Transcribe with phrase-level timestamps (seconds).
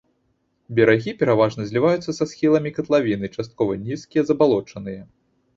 [0.79, 5.01] Берагі пераважна зліваюцца са схіламі катлавіны, часткова нізкія, забалочаныя.